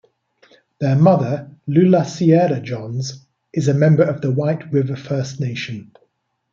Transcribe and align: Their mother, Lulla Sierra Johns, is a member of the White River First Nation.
Their 0.79 0.95
mother, 0.95 1.51
Lulla 1.67 2.05
Sierra 2.05 2.59
Johns, 2.59 3.27
is 3.53 3.67
a 3.67 3.75
member 3.75 4.01
of 4.01 4.21
the 4.21 4.31
White 4.31 4.73
River 4.73 4.95
First 4.95 5.39
Nation. 5.39 5.91